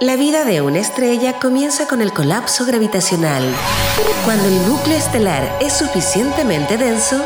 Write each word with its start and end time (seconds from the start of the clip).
La 0.00 0.16
vida 0.16 0.46
de 0.46 0.62
una 0.62 0.78
estrella 0.78 1.38
comienza 1.38 1.86
con 1.86 2.00
el 2.00 2.10
colapso 2.14 2.64
gravitacional. 2.64 3.44
Cuando 4.24 4.48
el 4.48 4.66
núcleo 4.66 4.96
estelar 4.96 5.58
es 5.60 5.74
suficientemente 5.74 6.78
denso, 6.78 7.22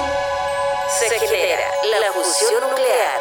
se 0.99 1.09
genera 1.21 1.63
la 2.01 2.13
fusión 2.13 2.61
nuclear, 2.69 3.21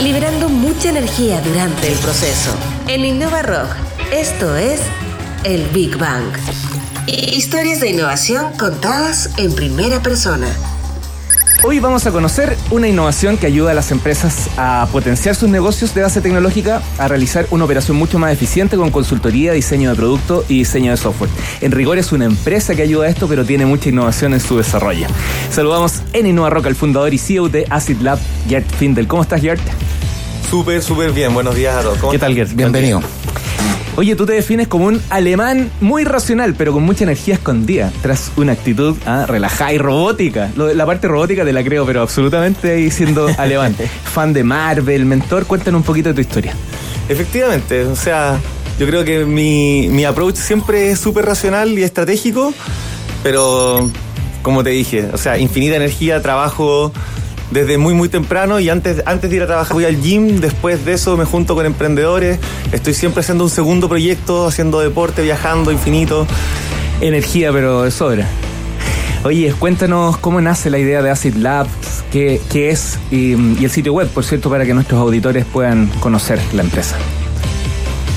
liberando 0.00 0.48
mucha 0.48 0.88
energía 0.88 1.40
durante 1.42 1.92
el 1.92 1.98
proceso. 2.00 2.50
En 2.88 3.04
Innova 3.04 3.42
Rock, 3.42 3.70
esto 4.10 4.56
es 4.56 4.80
el 5.44 5.68
Big 5.68 5.96
Bang. 5.96 6.32
Historias 7.06 7.78
de 7.78 7.90
innovación 7.90 8.52
contadas 8.58 9.30
en 9.36 9.54
primera 9.54 10.02
persona. 10.02 10.48
Hoy 11.66 11.80
vamos 11.80 12.06
a 12.06 12.12
conocer 12.12 12.58
una 12.70 12.88
innovación 12.88 13.38
que 13.38 13.46
ayuda 13.46 13.70
a 13.70 13.74
las 13.74 13.90
empresas 13.90 14.50
a 14.58 14.86
potenciar 14.92 15.34
sus 15.34 15.48
negocios 15.48 15.94
de 15.94 16.02
base 16.02 16.20
tecnológica, 16.20 16.82
a 16.98 17.08
realizar 17.08 17.46
una 17.50 17.64
operación 17.64 17.96
mucho 17.96 18.18
más 18.18 18.34
eficiente 18.34 18.76
con 18.76 18.90
consultoría, 18.90 19.54
diseño 19.54 19.88
de 19.88 19.96
producto 19.96 20.44
y 20.46 20.58
diseño 20.58 20.90
de 20.90 20.98
software. 20.98 21.30
En 21.62 21.72
rigor 21.72 21.96
es 21.96 22.12
una 22.12 22.26
empresa 22.26 22.74
que 22.74 22.82
ayuda 22.82 23.06
a 23.06 23.08
esto, 23.08 23.28
pero 23.28 23.46
tiene 23.46 23.64
mucha 23.64 23.88
innovación 23.88 24.34
en 24.34 24.40
su 24.40 24.58
desarrollo. 24.58 25.06
Saludamos 25.50 26.02
en 26.12 26.26
Innova 26.26 26.50
Rock 26.50 26.66
al 26.66 26.74
fundador 26.74 27.14
y 27.14 27.18
CEO 27.18 27.48
de 27.48 27.66
Acid 27.70 28.02
Lab, 28.02 28.18
Gert 28.46 28.70
Findel. 28.70 29.06
¿Cómo 29.06 29.22
estás, 29.22 29.40
Gert? 29.40 29.62
Súper, 30.50 30.82
súper 30.82 31.12
bien. 31.12 31.32
Buenos 31.32 31.54
días 31.54 31.76
a 31.76 31.80
todos. 31.80 32.10
¿Qué 32.10 32.18
tal, 32.18 32.34
Gert? 32.34 32.52
Bienvenido. 32.52 33.00
Oye, 33.96 34.16
tú 34.16 34.26
te 34.26 34.32
defines 34.32 34.66
como 34.66 34.86
un 34.86 35.00
alemán 35.08 35.70
muy 35.80 36.02
racional, 36.02 36.54
pero 36.58 36.72
con 36.72 36.82
mucha 36.82 37.04
energía 37.04 37.34
escondida, 37.34 37.92
tras 38.02 38.32
una 38.36 38.50
actitud 38.50 38.96
ah, 39.06 39.24
relajada 39.26 39.72
y 39.72 39.78
robótica. 39.78 40.50
la 40.56 40.84
parte 40.84 41.06
robótica 41.06 41.44
te 41.44 41.52
la 41.52 41.62
creo, 41.62 41.86
pero 41.86 42.02
absolutamente 42.02 42.72
ahí 42.72 42.90
siendo 42.90 43.28
alemán. 43.38 43.76
Fan 44.12 44.32
de 44.32 44.42
Marvel, 44.42 45.06
mentor, 45.06 45.46
cuéntanos 45.46 45.78
un 45.78 45.84
poquito 45.84 46.08
de 46.08 46.14
tu 46.16 46.20
historia. 46.22 46.54
Efectivamente, 47.08 47.84
o 47.84 47.94
sea, 47.94 48.40
yo 48.80 48.86
creo 48.86 49.04
que 49.04 49.24
mi, 49.24 49.86
mi 49.88 50.04
approach 50.04 50.36
siempre 50.36 50.90
es 50.90 50.98
súper 50.98 51.24
racional 51.24 51.78
y 51.78 51.84
estratégico, 51.84 52.52
pero 53.22 53.88
como 54.42 54.64
te 54.64 54.70
dije, 54.70 55.08
o 55.12 55.18
sea, 55.18 55.38
infinita 55.38 55.76
energía, 55.76 56.20
trabajo 56.20 56.92
desde 57.54 57.78
muy 57.78 57.94
muy 57.94 58.08
temprano 58.08 58.58
y 58.58 58.68
antes, 58.68 59.00
antes 59.06 59.30
de 59.30 59.36
ir 59.36 59.42
a 59.42 59.46
trabajar 59.46 59.72
voy 59.74 59.84
al 59.84 60.02
gym, 60.02 60.40
después 60.40 60.84
de 60.84 60.94
eso 60.94 61.16
me 61.16 61.24
junto 61.24 61.54
con 61.54 61.64
emprendedores, 61.64 62.40
estoy 62.72 62.94
siempre 62.94 63.20
haciendo 63.20 63.44
un 63.44 63.50
segundo 63.50 63.88
proyecto, 63.88 64.48
haciendo 64.48 64.80
deporte, 64.80 65.22
viajando 65.22 65.70
infinito. 65.70 66.26
Energía, 67.00 67.52
pero 67.52 67.82
de 67.82 67.92
sobra. 67.92 68.26
Oye, 69.22 69.54
cuéntanos 69.56 70.16
cómo 70.16 70.40
nace 70.40 70.68
la 70.68 70.78
idea 70.78 71.00
de 71.00 71.10
Acid 71.10 71.36
Labs, 71.36 71.70
qué, 72.10 72.40
qué 72.50 72.70
es 72.70 72.98
y, 73.12 73.32
el 73.32 73.70
sitio 73.70 73.92
web, 73.92 74.08
por 74.08 74.24
cierto, 74.24 74.50
para 74.50 74.66
que 74.66 74.74
nuestros 74.74 75.00
auditores 75.00 75.44
puedan 75.44 75.86
conocer 76.00 76.40
la 76.54 76.62
empresa. 76.62 76.96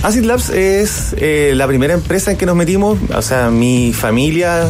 Acid 0.01 0.23
Labs 0.23 0.49
es 0.49 1.15
eh, 1.17 1.53
la 1.55 1.67
primera 1.67 1.93
empresa 1.93 2.31
en 2.31 2.37
que 2.37 2.47
nos 2.47 2.55
metimos, 2.55 2.97
o 3.15 3.21
sea, 3.21 3.51
mi 3.51 3.93
familia 3.93 4.67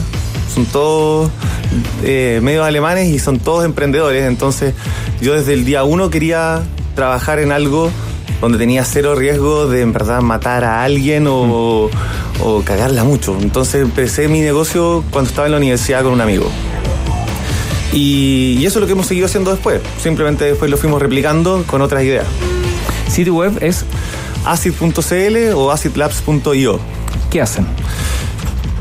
son 0.53 0.65
todos 0.65 1.31
eh, 2.03 2.39
medios 2.41 2.65
alemanes 2.65 3.09
y 3.09 3.19
son 3.19 3.39
todos 3.39 3.65
emprendedores. 3.65 4.25
Entonces 4.25 4.73
yo 5.21 5.33
desde 5.33 5.53
el 5.53 5.65
día 5.65 5.83
uno 5.83 6.09
quería 6.09 6.63
trabajar 6.95 7.39
en 7.39 7.51
algo 7.51 7.91
donde 8.41 8.57
tenía 8.57 8.85
cero 8.85 9.15
riesgo 9.15 9.67
de 9.67 9.81
en 9.81 9.93
verdad 9.93 10.21
matar 10.21 10.63
a 10.63 10.83
alguien 10.83 11.27
o, 11.27 11.89
o 12.43 12.61
cagarla 12.63 13.03
mucho. 13.03 13.37
Entonces 13.41 13.81
empecé 13.81 14.27
mi 14.27 14.41
negocio 14.41 15.03
cuando 15.11 15.29
estaba 15.29 15.47
en 15.47 15.51
la 15.51 15.57
universidad 15.57 16.03
con 16.03 16.13
un 16.13 16.21
amigo. 16.21 16.49
Y, 17.93 18.63
eso 18.65 18.77
es 18.79 18.81
lo 18.81 18.85
que 18.85 18.93
hemos 18.93 19.07
seguido 19.07 19.25
haciendo 19.25 19.51
después. 19.51 19.81
Simplemente 20.01 20.45
después 20.45 20.69
lo 20.69 20.77
fuimos 20.77 21.01
replicando 21.01 21.63
con 21.65 21.81
otras 21.81 22.03
ideas. 22.03 22.25
Sitio 23.09 23.33
web 23.33 23.57
es 23.61 23.85
acid.cl 24.45 25.53
o 25.55 25.71
acidlabs.io. 25.71 26.79
¿Qué 27.31 27.41
hacen? 27.41 27.65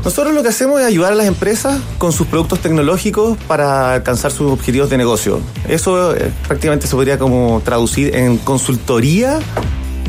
Nosotros 0.07 0.33
lo 0.33 0.41
que 0.41 0.47
hacemos 0.47 0.79
es 0.79 0.87
ayudar 0.87 1.11
a 1.11 1.15
las 1.15 1.27
empresas 1.27 1.81
con 1.97 2.13
sus 2.13 2.27
productos 2.27 2.61
tecnológicos 2.61 3.37
para 3.45 3.95
alcanzar 3.95 4.31
sus 4.31 4.49
objetivos 4.49 4.89
de 4.89 4.97
negocio. 4.97 5.41
Eso 5.67 6.15
eh, 6.15 6.31
prácticamente 6.47 6.87
se 6.87 6.95
podría 6.95 7.19
como 7.19 7.61
traducir 7.65 8.15
en 8.15 8.37
consultoría 8.37 9.39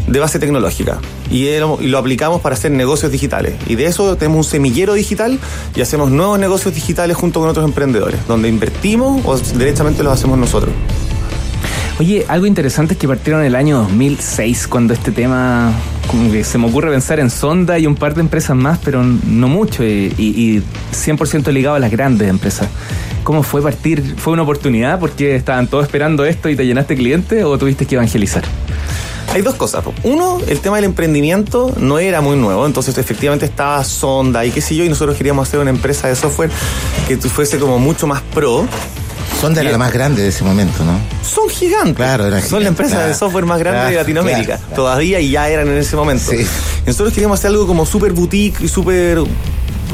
de 0.06 0.20
base 0.20 0.38
tecnológica 0.38 1.00
y, 1.32 1.48
lo 1.58 1.98
aplicamos 1.98 2.40
para 2.40 2.54
hacer 2.54 2.70
negocios 2.70 3.10
digitales. 3.10 3.56
Y 3.66 3.74
de 3.74 3.86
eso 3.86 4.14
tenemos 4.14 4.46
un 4.46 4.48
semillero 4.48 4.94
digital 4.94 5.36
y 5.74 5.80
hacemos 5.80 6.12
nuevos 6.12 6.38
negocios 6.38 6.72
digitales 6.76 7.16
junto 7.16 7.40
con 7.40 7.48
otros 7.48 7.64
emprendedores, 7.64 8.24
donde 8.28 8.48
invertimos 8.48 9.20
o 9.24 9.36
directamente 9.36 10.04
los 10.04 10.12
hacemos 10.12 10.38
nosotros. 10.38 10.72
Oye, 12.00 12.24
algo 12.28 12.46
interesante 12.46 12.94
es 12.94 13.00
que 13.00 13.08
partieron 13.08 13.42
el 13.42 13.56
año 13.56 13.78
2006, 13.78 14.68
cuando 14.68 14.94
este 14.94 15.10
tema, 15.10 15.72
como 16.06 16.30
que 16.30 16.44
se 16.44 16.56
me 16.56 16.68
ocurre 16.68 16.92
pensar 16.92 17.18
en 17.18 17.28
Sonda 17.28 17.76
y 17.76 17.88
un 17.88 17.96
par 17.96 18.14
de 18.14 18.20
empresas 18.20 18.54
más, 18.56 18.78
pero 18.84 19.02
no 19.02 19.48
mucho, 19.48 19.82
y, 19.82 20.14
y 20.16 20.62
100% 20.92 21.50
ligado 21.50 21.74
a 21.74 21.80
las 21.80 21.90
grandes 21.90 22.28
empresas. 22.28 22.68
¿Cómo 23.24 23.42
fue 23.42 23.62
partir? 23.62 24.14
¿Fue 24.16 24.32
una 24.32 24.42
oportunidad 24.42 25.00
porque 25.00 25.34
estaban 25.34 25.66
todos 25.66 25.86
esperando 25.86 26.24
esto 26.24 26.48
y 26.48 26.54
te 26.54 26.64
llenaste 26.64 26.94
cliente 26.94 27.42
o 27.42 27.58
tuviste 27.58 27.84
que 27.84 27.96
evangelizar? 27.96 28.44
Hay 29.34 29.42
dos 29.42 29.56
cosas. 29.56 29.84
Uno, 30.04 30.38
el 30.46 30.60
tema 30.60 30.76
del 30.76 30.84
emprendimiento 30.84 31.74
no 31.78 31.98
era 31.98 32.20
muy 32.20 32.36
nuevo, 32.36 32.64
entonces 32.64 32.96
efectivamente 32.96 33.44
estaba 33.44 33.82
Sonda 33.82 34.46
y 34.46 34.52
qué 34.52 34.60
sé 34.60 34.76
yo, 34.76 34.84
y 34.84 34.88
nosotros 34.88 35.16
queríamos 35.16 35.48
hacer 35.48 35.58
una 35.58 35.70
empresa 35.70 36.06
de 36.06 36.14
software 36.14 36.50
que 37.08 37.16
fuese 37.16 37.58
como 37.58 37.80
mucho 37.80 38.06
más 38.06 38.22
pro 38.22 38.68
son 39.40 39.54
de 39.54 39.62
la 39.62 39.78
más 39.78 39.92
grande 39.92 40.22
de 40.22 40.28
ese 40.28 40.42
momento, 40.42 40.84
¿no? 40.84 40.98
Son 41.22 41.48
gigantes. 41.48 41.94
Claro, 41.94 42.26
eran 42.26 42.42
Son 42.42 42.62
la 42.62 42.68
empresa 42.68 43.06
de 43.06 43.14
software 43.14 43.46
más 43.46 43.58
grande 43.58 43.90
de 43.90 43.96
Latinoamérica. 43.96 44.58
Todavía 44.74 45.20
y 45.20 45.30
ya 45.30 45.48
eran 45.48 45.68
en 45.68 45.78
ese 45.78 45.96
momento. 45.96 46.30
Sí. 46.30 46.46
Nosotros 46.86 47.12
queríamos 47.12 47.38
hacer 47.38 47.50
algo 47.50 47.66
como 47.66 47.86
súper 47.86 48.12
boutique 48.12 48.60
y 48.64 48.68
súper 48.68 49.18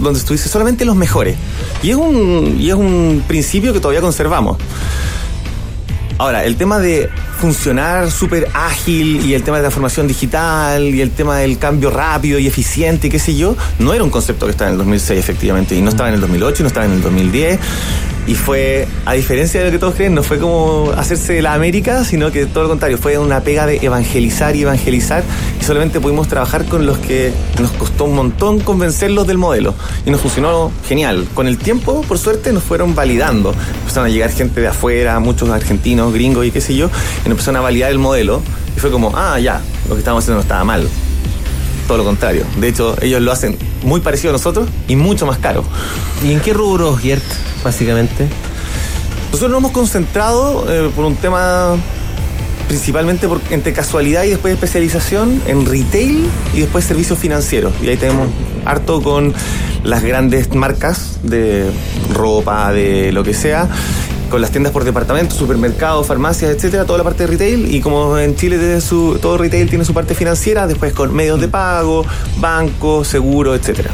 donde 0.01 0.19
estuviese 0.19 0.49
solamente 0.49 0.85
los 0.85 0.97
mejores. 0.97 1.37
Y 1.83 1.91
es 1.91 1.97
un, 1.97 2.57
y 2.59 2.69
es 2.69 2.75
un 2.75 3.23
principio 3.27 3.73
que 3.73 3.81
todavía 3.81 4.01
conservamos. 4.01 4.57
Ahora, 6.19 6.45
el 6.45 6.57
tema 6.57 6.79
de 6.79 7.11
funcionar 7.45 8.11
súper 8.11 8.49
ágil 8.55 9.23
y 9.27 9.35
el 9.35 9.43
tema 9.43 9.59
de 9.59 9.65
la 9.65 9.71
formación 9.71 10.09
digital 10.09 10.83
y 10.83 11.03
el 11.03 11.11
tema 11.11 11.37
del 11.37 11.59
cambio 11.59 11.91
rápido 11.91 12.39
y 12.39 12.47
eficiente 12.47 13.09
y 13.09 13.11
qué 13.11 13.19
sé 13.19 13.37
yo, 13.37 13.55
no 13.79 13.93
era 13.93 14.03
un 14.03 14.09
concepto 14.09 14.47
que 14.47 14.53
estaba 14.53 14.71
en 14.71 14.77
el 14.77 14.79
2006 14.79 15.21
efectivamente 15.21 15.75
y 15.77 15.83
no 15.83 15.91
estaba 15.91 16.09
en 16.09 16.15
el 16.15 16.23
2008 16.23 16.57
y 16.61 16.63
no 16.63 16.69
estaba 16.69 16.87
en 16.87 16.93
el 16.93 17.03
2010 17.03 17.61
y 18.27 18.35
fue, 18.35 18.89
a 19.05 19.13
diferencia 19.13 19.61
de 19.61 19.67
lo 19.67 19.73
que 19.73 19.79
todos 19.79 19.95
creen, 19.95 20.15
no 20.15 20.23
fue 20.23 20.39
como 20.39 20.93
hacerse 20.97 21.43
la 21.43 21.53
América, 21.53 22.05
sino 22.05 22.33
que 22.33 22.47
todo 22.47 22.65
lo 22.65 22.71
contrario, 22.71 22.97
fue 22.97 23.19
una 23.19 23.41
pega 23.41 23.67
de 23.67 23.77
evangelizar 23.83 24.57
y 24.57 24.63
evangelizar. 24.63 25.23
Y 25.61 25.65
solamente 25.65 26.01
pudimos 26.01 26.27
trabajar 26.27 26.65
con 26.65 26.87
los 26.87 26.97
que 26.99 27.33
nos 27.61 27.71
costó 27.73 28.05
un 28.05 28.15
montón 28.15 28.61
convencerlos 28.61 29.27
del 29.27 29.37
modelo. 29.37 29.75
Y 30.07 30.11
nos 30.11 30.23
funcionó 30.23 30.73
genial. 30.89 31.27
Con 31.35 31.47
el 31.47 31.59
tiempo, 31.59 32.01
por 32.09 32.19
suerte, 32.19 32.51
nos 32.53 32.63
fueron 32.63 32.95
validando. 32.95 33.55
Empezaron 33.81 34.07
a 34.07 34.11
llegar 34.11 34.31
gente 34.31 34.63
de 34.63 34.69
afuera, 34.69 35.19
muchos 35.19 35.51
argentinos, 35.51 36.13
gringos 36.15 36.47
y 36.47 36.51
qué 36.51 36.63
sé 36.63 36.75
yo, 36.75 36.91
y 37.27 37.29
empezaron 37.35 37.57
a 37.57 37.61
validar 37.61 37.91
el 37.91 37.99
modelo. 37.99 38.43
Y 38.77 38.81
fue 38.81 38.91
como, 38.91 39.13
ah, 39.17 39.39
ya, 39.39 39.61
lo 39.89 39.95
que 39.95 40.01
estábamos 40.01 40.25
haciendo 40.25 40.37
no 40.37 40.43
estaba 40.43 40.65
mal 40.65 40.89
todo 41.87 41.99
lo 41.99 42.05
contrario. 42.05 42.45
De 42.59 42.69
hecho, 42.69 42.97
ellos 43.03 43.21
lo 43.21 43.33
hacen 43.33 43.57
muy 43.83 44.01
parecido 44.01 44.31
a 44.31 44.33
nosotros 44.33 44.69
y 44.89 44.97
mucho 44.97 45.27
más 45.27 45.39
caro. 45.39 45.65
¿Y 46.25 46.33
en 46.33 46.41
qué 46.41 46.53
rubros, 46.53 47.01
Gert, 47.01 47.25
básicamente? 47.63 48.27
Nosotros 49.27 49.51
nos 49.51 49.59
hemos 49.59 49.73
concentrado 49.73 50.65
eh, 50.69 50.91
por 50.95 51.05
un 51.05 51.17
tema 51.17 51.77
principalmente 52.69 53.29
por, 53.29 53.41
entre 53.51 53.73
casualidad 53.73 54.25
y 54.25 54.31
después 54.31 54.55
especialización 54.55 55.43
en 55.47 55.67
retail 55.67 56.27
y 56.55 56.61
después 56.61 56.85
servicios 56.85 57.19
financieros. 57.19 57.75
Y 57.83 57.89
ahí 57.89 57.97
tenemos 57.97 58.29
harto 58.65 59.03
con 59.03 59.35
las 59.83 60.03
grandes 60.03 60.55
marcas 60.55 61.19
de 61.23 61.71
ropa, 62.13 62.73
de 62.73 63.13
lo 63.13 63.23
que 63.23 63.35
sea, 63.35 63.69
con 64.31 64.41
las 64.41 64.51
tiendas 64.51 64.73
por 64.73 64.85
departamento, 64.85 65.35
supermercados, 65.35 66.07
farmacias, 66.07 66.51
etcétera, 66.51 66.85
toda 66.85 66.99
la 66.99 67.05
parte 67.05 67.25
de 67.25 67.27
retail. 67.29 67.75
Y 67.75 67.81
como 67.81 68.19
en 68.19 68.37
Chile 68.37 68.81
su, 68.81 69.19
todo 69.21 69.39
retail 69.39 69.69
tiene 69.69 69.85
su 69.85 69.95
parte 69.95 70.15
financiera, 70.15 70.67
después 70.67 70.93
con 70.93 71.15
medios 71.15 71.41
de 71.41 71.49
pago, 71.49 72.05
bancos, 72.39 73.09
seguros, 73.09 73.59
etcétera. 73.59 73.91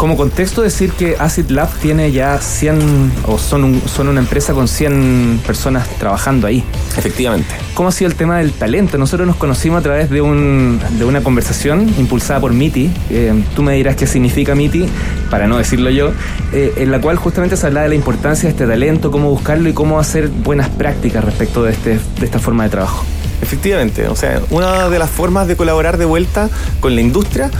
Como 0.00 0.16
contexto, 0.16 0.62
decir 0.62 0.92
que 0.92 1.16
Acid 1.18 1.50
Lab 1.50 1.68
tiene 1.74 2.10
ya 2.10 2.38
100, 2.38 3.12
o 3.26 3.36
son, 3.36 3.82
son 3.86 4.08
una 4.08 4.20
empresa 4.20 4.54
con 4.54 4.66
100 4.66 5.42
personas 5.46 5.86
trabajando 5.98 6.46
ahí. 6.46 6.64
Efectivamente. 6.96 7.50
¿Cómo 7.74 7.90
ha 7.90 7.92
sido 7.92 8.10
el 8.10 8.16
tema 8.16 8.38
del 8.38 8.52
talento? 8.54 8.96
Nosotros 8.96 9.26
nos 9.26 9.36
conocimos 9.36 9.80
a 9.80 9.82
través 9.82 10.08
de, 10.08 10.22
un, 10.22 10.80
de 10.98 11.04
una 11.04 11.22
conversación 11.22 11.86
impulsada 11.98 12.40
por 12.40 12.54
MITI. 12.54 12.90
Eh, 13.10 13.44
tú 13.54 13.62
me 13.62 13.74
dirás 13.74 13.94
qué 13.94 14.06
significa 14.06 14.54
MITI, 14.54 14.86
para 15.28 15.46
no 15.46 15.58
decirlo 15.58 15.90
yo, 15.90 16.12
eh, 16.54 16.72
en 16.78 16.90
la 16.90 17.02
cual 17.02 17.18
justamente 17.18 17.58
se 17.58 17.66
habla 17.66 17.82
de 17.82 17.90
la 17.90 17.94
importancia 17.94 18.44
de 18.44 18.52
este 18.52 18.66
talento, 18.66 19.10
cómo 19.10 19.28
buscarlo 19.28 19.68
y 19.68 19.74
cómo 19.74 20.00
hacer 20.00 20.28
buenas 20.28 20.70
prácticas 20.70 21.22
respecto 21.22 21.62
de, 21.62 21.72
este, 21.72 22.00
de 22.18 22.24
esta 22.24 22.38
forma 22.38 22.64
de 22.64 22.70
trabajo. 22.70 23.04
Efectivamente, 23.50 24.06
o 24.06 24.14
sea, 24.14 24.40
una 24.50 24.88
de 24.88 24.96
las 25.00 25.10
formas 25.10 25.48
de 25.48 25.56
colaborar 25.56 25.98
de 25.98 26.04
vuelta 26.04 26.48
con 26.78 26.94
la 26.94 27.00
industria 27.00 27.50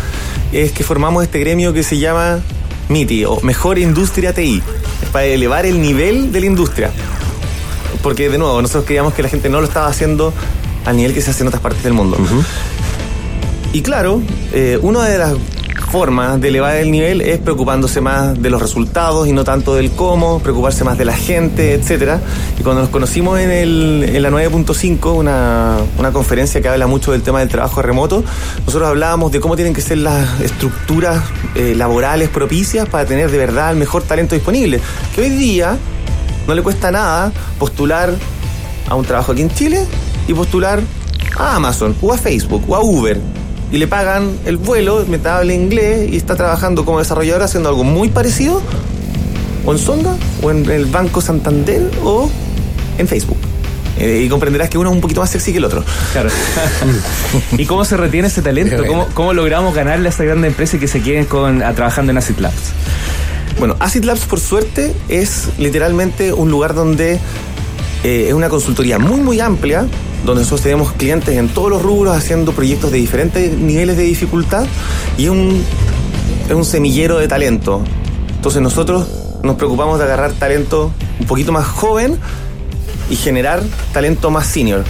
es 0.52 0.70
que 0.70 0.84
formamos 0.84 1.24
este 1.24 1.40
gremio 1.40 1.72
que 1.72 1.82
se 1.82 1.98
llama 1.98 2.38
MITI, 2.88 3.24
o 3.24 3.40
Mejor 3.40 3.76
Industria 3.76 4.32
TI, 4.32 4.62
para 5.10 5.24
elevar 5.24 5.66
el 5.66 5.82
nivel 5.82 6.30
de 6.30 6.38
la 6.38 6.46
industria. 6.46 6.92
Porque, 8.04 8.28
de 8.28 8.38
nuevo, 8.38 8.62
nosotros 8.62 8.84
queríamos 8.84 9.14
que 9.14 9.24
la 9.24 9.28
gente 9.28 9.48
no 9.48 9.60
lo 9.60 9.66
estaba 9.66 9.88
haciendo 9.88 10.32
al 10.84 10.96
nivel 10.96 11.12
que 11.12 11.22
se 11.22 11.32
hace 11.32 11.42
en 11.42 11.48
otras 11.48 11.60
partes 11.60 11.82
del 11.82 11.92
mundo. 11.92 12.16
Y 13.72 13.82
claro, 13.82 14.22
eh, 14.52 14.78
una 14.82 15.08
de 15.08 15.18
las 15.18 15.34
forma 15.90 16.38
de 16.38 16.48
elevar 16.48 16.76
el 16.76 16.90
nivel 16.92 17.20
es 17.20 17.38
preocupándose 17.38 18.00
más 18.00 18.40
de 18.40 18.48
los 18.48 18.62
resultados 18.62 19.26
y 19.26 19.32
no 19.32 19.42
tanto 19.42 19.74
del 19.74 19.90
cómo, 19.90 20.38
preocuparse 20.38 20.84
más 20.84 20.96
de 20.96 21.04
la 21.04 21.14
gente, 21.14 21.74
etcétera. 21.74 22.20
Y 22.58 22.62
cuando 22.62 22.82
nos 22.82 22.90
conocimos 22.90 23.40
en, 23.40 23.50
el, 23.50 24.04
en 24.08 24.22
la 24.22 24.30
9.5, 24.30 25.12
una, 25.12 25.78
una 25.98 26.12
conferencia 26.12 26.60
que 26.60 26.68
habla 26.68 26.86
mucho 26.86 27.10
del 27.10 27.22
tema 27.22 27.40
del 27.40 27.48
trabajo 27.48 27.82
remoto, 27.82 28.22
nosotros 28.64 28.88
hablábamos 28.88 29.32
de 29.32 29.40
cómo 29.40 29.56
tienen 29.56 29.74
que 29.74 29.80
ser 29.80 29.98
las 29.98 30.40
estructuras 30.40 31.24
eh, 31.56 31.74
laborales 31.76 32.28
propicias 32.28 32.88
para 32.88 33.04
tener 33.04 33.28
de 33.28 33.38
verdad 33.38 33.72
el 33.72 33.76
mejor 33.76 34.04
talento 34.04 34.36
disponible. 34.36 34.80
Que 35.16 35.22
hoy 35.22 35.30
día 35.30 35.76
no 36.46 36.54
le 36.54 36.62
cuesta 36.62 36.92
nada 36.92 37.32
postular 37.58 38.14
a 38.88 38.94
un 38.94 39.04
trabajo 39.04 39.32
aquí 39.32 39.42
en 39.42 39.50
Chile 39.50 39.84
y 40.28 40.34
postular 40.34 40.80
a 41.36 41.56
Amazon 41.56 41.96
o 42.00 42.12
a 42.12 42.18
Facebook 42.18 42.62
o 42.68 42.76
a 42.76 42.80
Uber 42.80 43.39
y 43.72 43.78
le 43.78 43.86
pagan 43.86 44.30
el 44.44 44.56
vuelo 44.56 45.04
mientras 45.06 45.38
habla 45.38 45.54
inglés 45.54 46.10
y 46.12 46.16
está 46.16 46.36
trabajando 46.36 46.84
como 46.84 46.98
desarrollador 46.98 47.42
haciendo 47.42 47.68
algo 47.68 47.84
muy 47.84 48.08
parecido, 48.08 48.62
o 49.64 49.72
en 49.72 49.78
Sonda, 49.78 50.16
o 50.42 50.50
en 50.50 50.68
el 50.70 50.86
Banco 50.86 51.20
Santander, 51.20 51.90
o 52.02 52.30
en 52.98 53.06
Facebook. 53.06 53.38
Eh, 53.98 54.22
y 54.24 54.28
comprenderás 54.28 54.70
que 54.70 54.78
uno 54.78 54.88
es 54.88 54.94
un 54.94 55.02
poquito 55.02 55.20
más 55.20 55.30
sexy 55.30 55.52
que 55.52 55.58
el 55.58 55.64
otro. 55.64 55.84
Claro. 56.12 56.30
¿Y 57.58 57.66
cómo 57.66 57.84
se 57.84 57.96
retiene 57.96 58.28
ese 58.28 58.40
talento? 58.40 58.82
¿Cómo, 58.86 59.06
¿Cómo, 59.12 59.34
logramos 59.34 59.74
ganarle 59.74 60.08
a 60.08 60.10
esta 60.10 60.24
grande 60.24 60.48
empresa 60.48 60.78
que 60.78 60.88
se 60.88 61.02
queden 61.02 61.26
con, 61.26 61.58
trabajando 61.58 62.10
en 62.10 62.18
Acid 62.18 62.38
Labs? 62.38 62.72
Bueno, 63.58 63.76
Acid 63.78 64.04
Labs, 64.04 64.24
por 64.24 64.40
suerte, 64.40 64.94
es 65.08 65.50
literalmente 65.58 66.32
un 66.32 66.50
lugar 66.50 66.74
donde 66.74 67.20
eh, 68.02 68.26
es 68.28 68.32
una 68.32 68.48
consultoría 68.48 68.98
muy, 68.98 69.20
muy 69.20 69.38
amplia, 69.40 69.86
donde 70.24 70.42
nosotros 70.42 70.62
tenemos 70.62 70.92
clientes 70.92 71.36
en 71.36 71.48
todos 71.48 71.70
los 71.70 71.82
rubros 71.82 72.16
haciendo 72.16 72.52
proyectos 72.52 72.90
de 72.90 72.98
diferentes 72.98 73.52
niveles 73.52 73.96
de 73.96 74.02
dificultad 74.04 74.66
y 75.16 75.24
es 75.24 75.30
un, 75.30 75.64
es 76.48 76.54
un 76.54 76.64
semillero 76.64 77.18
de 77.18 77.28
talento. 77.28 77.82
Entonces 78.36 78.62
nosotros 78.62 79.06
nos 79.42 79.56
preocupamos 79.56 79.98
de 79.98 80.04
agarrar 80.04 80.32
talento 80.32 80.92
un 81.18 81.26
poquito 81.26 81.52
más 81.52 81.66
joven 81.66 82.18
y 83.08 83.16
generar 83.16 83.62
talento 83.92 84.30
más 84.30 84.46
senior. 84.46 84.84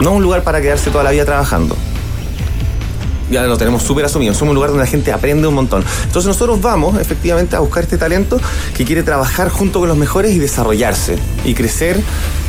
No 0.00 0.12
un 0.12 0.22
lugar 0.22 0.42
para 0.42 0.60
quedarse 0.60 0.90
toda 0.90 1.04
la 1.04 1.10
vida 1.10 1.24
trabajando 1.24 1.76
ya 3.32 3.42
lo 3.44 3.56
tenemos 3.56 3.82
súper 3.82 4.04
asumido. 4.04 4.34
Somos 4.34 4.50
un 4.50 4.56
lugar 4.56 4.70
donde 4.70 4.84
la 4.84 4.90
gente 4.90 5.12
aprende 5.12 5.48
un 5.48 5.54
montón. 5.54 5.84
Entonces 6.04 6.26
nosotros 6.26 6.60
vamos 6.60 7.00
efectivamente 7.00 7.56
a 7.56 7.60
buscar 7.60 7.84
este 7.84 7.98
talento 7.98 8.40
que 8.76 8.84
quiere 8.84 9.02
trabajar 9.02 9.48
junto 9.48 9.80
con 9.80 9.88
los 9.88 9.96
mejores 9.96 10.32
y 10.32 10.38
desarrollarse 10.38 11.18
y 11.44 11.54
crecer 11.54 12.00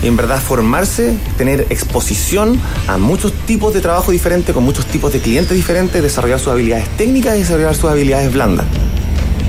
y 0.03 0.07
en 0.07 0.17
verdad 0.17 0.39
formarse, 0.41 1.17
tener 1.37 1.67
exposición 1.69 2.59
a 2.87 2.97
muchos 2.97 3.33
tipos 3.33 3.73
de 3.73 3.81
trabajo 3.81 4.11
diferentes, 4.11 4.53
con 4.53 4.63
muchos 4.63 4.85
tipos 4.85 5.13
de 5.13 5.19
clientes 5.19 5.55
diferentes, 5.55 6.01
desarrollar 6.03 6.39
sus 6.39 6.49
habilidades 6.49 6.87
técnicas 6.97 7.35
y 7.37 7.39
desarrollar 7.39 7.75
sus 7.75 7.89
habilidades 7.89 8.31
blandas. 8.33 8.65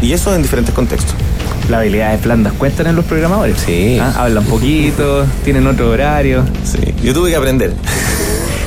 Y 0.00 0.12
eso 0.12 0.34
en 0.34 0.42
diferentes 0.42 0.74
contextos 0.74 1.14
las 1.68 1.80
habilidades 1.80 2.22
blandas 2.22 2.52
cuentan 2.54 2.88
en 2.88 2.96
los 2.96 3.04
programadores. 3.04 3.56
Sí. 3.64 3.98
¿Ah? 4.00 4.14
Hablan 4.18 4.44
poquito, 4.44 5.24
tienen 5.44 5.66
otro 5.66 5.90
horario. 5.90 6.44
Sí. 6.64 6.94
Yo 7.02 7.14
tuve 7.14 7.30
que 7.30 7.36
aprender. 7.36 7.72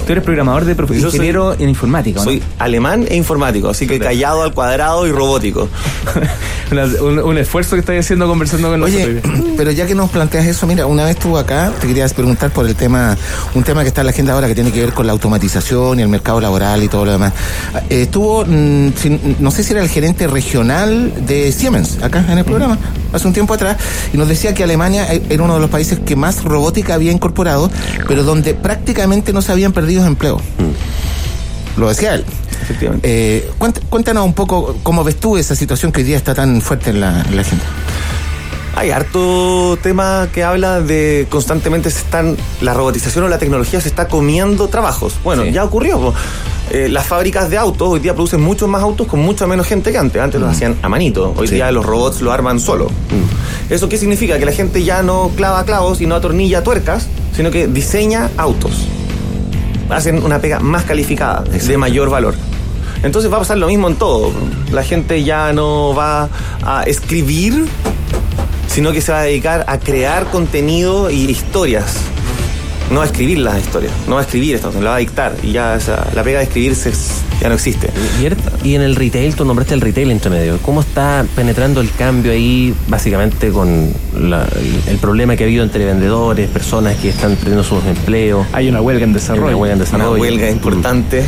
Tú 0.07 0.13
eres 0.13 0.23
programador 0.23 0.63
de 0.63 0.73
profe 0.73 0.95
ingeniero 0.95 1.53
en 1.59 1.67
informática, 1.67 2.19
¿no? 2.19 2.23
Soy 2.23 2.41
alemán 2.59 3.05
e 3.09 3.17
informático, 3.17 3.67
así 3.67 3.85
que 3.85 3.99
callado 3.99 4.41
al 4.41 4.53
cuadrado 4.53 5.05
y 5.05 5.11
robótico. 5.11 5.67
un, 7.01 7.37
esfuerzo 7.37 7.75
que 7.75 7.81
estás 7.81 7.99
haciendo 7.99 8.25
conversando 8.25 8.69
con 8.69 8.83
Oye, 8.83 9.21
nosotros. 9.21 9.53
pero 9.57 9.71
ya 9.71 9.85
que 9.85 9.95
nos 9.95 10.09
planteas 10.09 10.45
eso, 10.45 10.65
mira, 10.65 10.85
una 10.85 11.03
vez 11.03 11.17
estuvo 11.17 11.37
acá, 11.37 11.73
te 11.81 11.87
quería 11.87 12.07
preguntar 12.07 12.51
por 12.51 12.65
el 12.65 12.75
tema, 12.75 13.17
un 13.53 13.63
tema 13.63 13.81
que 13.81 13.89
está 13.89 13.99
en 13.99 14.07
la 14.07 14.11
agenda 14.11 14.31
ahora 14.31 14.47
que 14.47 14.55
tiene 14.55 14.71
que 14.71 14.79
ver 14.79 14.93
con 14.93 15.05
la 15.05 15.11
automatización 15.11 15.99
y 15.99 16.03
el 16.03 16.07
mercado 16.07 16.39
laboral 16.39 16.81
y 16.83 16.87
todo 16.87 17.03
lo 17.03 17.11
demás. 17.11 17.33
Eh, 17.89 18.03
estuvo, 18.03 18.45
mm, 18.45 18.91
no 19.39 19.51
sé 19.51 19.63
si 19.63 19.73
era 19.73 19.81
el 19.81 19.89
gerente 19.89 20.25
regional 20.27 21.13
de 21.25 21.51
Siemens, 21.51 22.01
acá 22.01 22.23
en 22.29 22.37
el 22.37 22.45
programa, 22.45 22.77
hace 23.11 23.27
un 23.27 23.33
tiempo 23.33 23.53
atrás, 23.53 23.75
y 24.13 24.17
nos 24.17 24.29
decía 24.29 24.53
que 24.53 24.63
Alemania 24.63 25.11
e, 25.11 25.21
era 25.29 25.43
uno 25.43 25.55
de 25.55 25.59
los 25.59 25.69
países 25.69 25.99
que 25.99 26.15
más 26.15 26.45
robótica 26.45 26.93
había 26.93 27.11
incorporado, 27.11 27.69
pero 28.07 28.23
donde 28.23 28.53
prácticamente 28.53 29.33
no 29.33 29.41
se 29.41 29.51
habían 29.51 29.73
perdido 29.73 29.96
empleo. 30.05 30.37
Mm. 30.37 31.79
Lo 31.79 31.89
decía 31.89 32.15
él. 32.15 32.25
Efectivamente. 32.61 33.07
Eh, 33.09 33.49
cuéntanos 33.89 34.25
un 34.25 34.33
poco 34.33 34.75
cómo 34.83 35.03
ves 35.03 35.17
tú 35.17 35.37
esa 35.37 35.55
situación 35.55 35.91
que 35.91 36.01
hoy 36.01 36.07
día 36.07 36.17
está 36.17 36.33
tan 36.33 36.61
fuerte 36.61 36.89
en 36.89 36.99
la, 36.99 37.21
en 37.21 37.43
gente. 37.43 37.63
Hay 38.75 38.91
harto 38.91 39.77
tema 39.81 40.27
que 40.31 40.43
habla 40.43 40.81
de 40.81 41.25
constantemente 41.29 41.89
se 41.89 41.99
están 41.99 42.37
la 42.61 42.75
robotización 42.75 43.25
o 43.25 43.27
la 43.27 43.39
tecnología 43.39 43.81
se 43.81 43.87
está 43.87 44.07
comiendo 44.07 44.67
trabajos. 44.67 45.15
Bueno, 45.23 45.45
ya 45.45 45.63
ocurrió. 45.63 46.13
Eh, 46.69 46.89
las 46.89 47.05
fábricas 47.07 47.49
de 47.49 47.57
autos 47.57 47.87
hoy 47.87 48.01
día 48.01 48.13
producen 48.13 48.41
muchos 48.41 48.67
más 48.67 48.83
autos 48.83 49.07
con 49.07 49.21
mucha 49.21 49.47
menos 49.47 49.65
gente 49.65 49.91
que 49.91 49.97
antes. 49.97 50.21
Antes 50.21 50.39
los 50.39 50.49
mm. 50.49 50.53
hacían 50.53 50.75
a 50.81 50.89
manito. 50.89 51.33
Hoy 51.37 51.47
día 51.47 51.71
los 51.71 51.85
robots 51.85 52.21
lo 52.21 52.31
arman 52.31 52.59
solo. 52.59 52.89
Mm. 52.89 53.73
¿Eso 53.73 53.89
qué 53.89 53.97
significa? 53.97 54.37
Que 54.37 54.45
la 54.45 54.51
gente 54.51 54.83
ya 54.83 55.01
no 55.01 55.31
clava 55.35 55.63
clavos 55.63 56.01
y 56.01 56.05
no 56.05 56.15
atornilla 56.15 56.63
tuercas, 56.63 57.07
sino 57.35 57.49
que 57.49 57.67
diseña 57.67 58.29
autos 58.37 58.87
hacen 59.89 60.23
una 60.23 60.39
pega 60.39 60.59
más 60.59 60.83
calificada, 60.83 61.41
de 61.43 61.77
mayor 61.77 62.09
valor. 62.09 62.35
Entonces 63.03 63.31
va 63.31 63.37
a 63.37 63.39
pasar 63.39 63.57
lo 63.57 63.67
mismo 63.67 63.87
en 63.87 63.95
todo. 63.95 64.31
La 64.71 64.83
gente 64.83 65.23
ya 65.23 65.53
no 65.53 65.93
va 65.93 66.29
a 66.63 66.83
escribir, 66.83 67.65
sino 68.67 68.91
que 68.91 69.01
se 69.01 69.11
va 69.11 69.19
a 69.19 69.23
dedicar 69.23 69.65
a 69.67 69.79
crear 69.79 70.25
contenido 70.25 71.09
y 71.09 71.29
historias. 71.29 71.97
No 72.89 72.97
va 72.99 73.03
a 73.03 73.07
escribir 73.07 73.39
las 73.39 73.59
historias, 73.59 73.91
no 74.07 74.15
va 74.15 74.21
a 74.21 74.23
escribir 74.23 74.55
esto, 74.55 74.71
la 74.81 74.91
va 74.91 74.95
a 74.95 74.99
dictar. 74.99 75.35
Y 75.43 75.51
ya 75.51 75.77
la 76.13 76.23
pega 76.23 76.39
de 76.39 76.45
escribirse 76.45 76.91
ya 77.41 77.49
no 77.49 77.55
existe. 77.55 77.89
Y 78.63 78.75
en 78.75 78.81
el 78.81 78.95
retail, 78.95 79.35
tú 79.35 79.45
nombraste 79.45 79.73
el 79.73 79.81
retail 79.81 80.11
entre 80.11 80.29
medio. 80.29 80.57
¿Cómo 80.61 80.81
está 80.81 81.25
penetrando 81.35 81.81
el 81.81 81.91
cambio 81.91 82.31
ahí, 82.31 82.73
básicamente 82.87 83.49
con 83.49 83.93
el, 84.15 84.97
problema 84.99 85.35
que 85.35 85.43
ha 85.43 85.47
habido 85.47 85.63
entre 85.63 85.85
vendedores, 85.85 86.49
personas 86.49 86.95
que 86.97 87.09
están 87.09 87.35
perdiendo 87.35 87.63
sus 87.63 87.83
empleos? 87.85 88.45
Hay 88.53 88.69
una 88.69 88.81
huelga 88.81 89.03
en 89.03 89.13
desarrollo. 89.13 89.47
Una 89.47 89.57
huelga, 89.57 89.73
en 89.73 89.79
desarrollo. 89.79 90.11
Una 90.11 90.21
huelga 90.21 90.49
importante. 90.49 91.23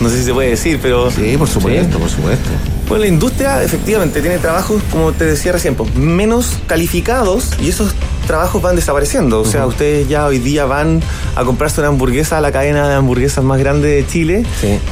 No 0.00 0.08
sé 0.08 0.18
si 0.18 0.24
se 0.24 0.34
puede 0.34 0.50
decir, 0.50 0.78
pero. 0.82 1.10
Sí, 1.10 1.36
por 1.38 1.48
supuesto, 1.48 1.98
por 1.98 2.10
supuesto. 2.10 2.50
Pues 2.88 3.00
la 3.00 3.06
industria 3.06 3.62
efectivamente 3.62 4.20
tiene 4.20 4.38
trabajos, 4.38 4.82
como 4.90 5.12
te 5.12 5.24
decía 5.24 5.52
recién, 5.52 5.74
pues, 5.74 5.94
menos 5.94 6.58
calificados 6.66 7.50
y 7.60 7.68
esos 7.68 7.94
trabajos 8.24 8.60
van 8.62 8.76
desapareciendo. 8.76 9.40
O 9.40 9.44
sea, 9.44 9.66
ustedes 9.66 10.08
ya 10.08 10.26
hoy 10.26 10.38
día 10.38 10.64
van 10.64 11.02
a 11.36 11.44
comprarse 11.44 11.80
una 11.80 11.88
hamburguesa 11.88 12.38
a 12.38 12.40
la 12.40 12.52
cadena 12.52 12.88
de 12.88 12.94
hamburguesas 12.94 13.44
más 13.44 13.58
grande 13.58 13.88
de 13.88 14.06
Chile 14.06 14.44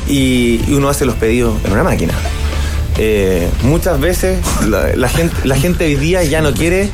y, 0.09 0.61
uno 0.73 0.89
hace 0.89 1.05
los 1.05 1.17
pedidos 1.17 1.55
en 1.65 1.73
una 1.73 1.85
máquina. 1.85 2.15
Eh, 2.99 3.49
muchas 3.63 3.99
veces 4.01 4.39
la, 4.67 5.09
gente, 5.09 5.35
la 5.45 5.57
gente 5.57 5.85
hoy 5.85 5.95
día 5.95 6.23
ya 6.25 6.43
no 6.43 6.53
quiere 6.53 6.91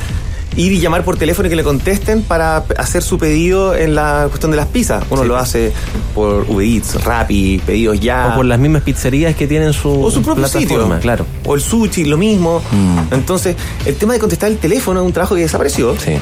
ir 0.57 0.73
y 0.73 0.81
llamar 0.81 1.05
por 1.05 1.17
teléfono 1.17 1.47
y 1.47 1.51
que 1.51 1.57
le 1.57 1.65
contesten 1.65 2.23
para 2.23 2.65
hacer 2.77 3.03
su 3.03 3.19
pedido 3.19 3.75
en 3.75 3.95
la 3.95 4.27
cuestión 4.29 4.51
de 4.51 4.57
las 4.57 4.67
pizzas. 4.67 5.05
Uno 5.11 5.25
lo 5.25 5.37
hace 5.37 5.73
por 6.15 6.47
Uber 6.49 6.67
Eats, 6.67 7.05
Rappi, 7.05 7.61
pedidos 7.65 8.01
ya. 8.01 8.31
O 8.33 8.37
por 8.37 8.45
las 8.45 8.59
mismas 8.59 8.83
pizzerías 8.83 9.37
que 9.37 9.47
tienen 9.47 9.73
su, 9.73 10.03
o 10.03 10.11
su 10.11 10.23
propio 10.23 10.49
sitio. 10.49 10.99
Claro. 11.01 11.27
O 11.45 11.55
el 11.55 11.61
sushi, 11.61 12.05
lo 12.05 12.17
mismo. 12.17 12.63
Mm. 12.71 13.15
Entonces, 13.15 13.57
el 13.87 13.97
tema 13.97 14.15
de 14.15 14.19
contestar 14.19 14.51
el 14.51 14.59
teléfono 14.59 15.01
es 15.01 15.07
un 15.07 15.13
trabajo 15.13 15.35
que 15.35 15.43
desapareció. 15.43 15.97
Sí. 15.99 16.13